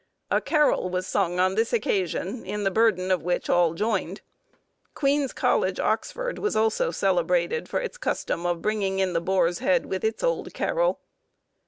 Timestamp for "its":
7.79-7.97, 10.03-10.23